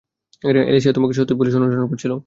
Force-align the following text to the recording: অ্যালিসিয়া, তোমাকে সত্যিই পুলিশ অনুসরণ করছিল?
অ্যালিসিয়া, 0.65 0.93
তোমাকে 0.93 1.13
সত্যিই 1.13 1.37
পুলিশ 1.37 1.53
অনুসরণ 1.55 1.87
করছিল? 1.87 2.11